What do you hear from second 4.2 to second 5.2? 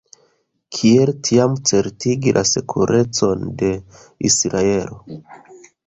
Israelo?